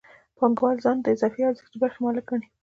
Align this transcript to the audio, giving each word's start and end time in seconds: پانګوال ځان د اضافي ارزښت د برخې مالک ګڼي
پانګوال 0.37 0.77
ځان 0.83 0.97
د 1.01 1.07
اضافي 1.15 1.41
ارزښت 1.45 1.71
د 1.73 1.75
برخې 1.83 1.99
مالک 2.03 2.25
ګڼي 2.29 2.47